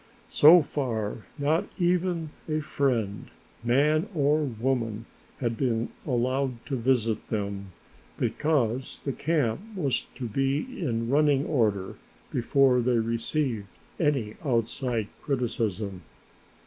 So 0.31 0.63
far 0.63 1.27
not 1.37 1.65
even 1.77 2.31
a 2.49 2.59
friend, 2.61 3.29
man 3.63 4.09
or 4.15 4.39
woman, 4.43 5.05
had 5.37 5.55
been 5.55 5.89
allowed 6.07 6.65
to 6.65 6.75
visit 6.75 7.29
them, 7.29 7.71
because 8.17 9.01
the 9.01 9.13
camp 9.13 9.59
was 9.75 10.07
to 10.15 10.27
be 10.27 10.83
in 10.83 11.11
running 11.11 11.45
order 11.45 11.97
before 12.31 12.81
they 12.81 12.97
received 12.97 13.67
any 13.99 14.37
outside 14.43 15.07
criticism. 15.21 16.01